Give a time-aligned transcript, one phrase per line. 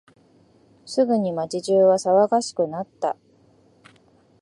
[0.83, 3.15] すぐに街中は騒がしくなった。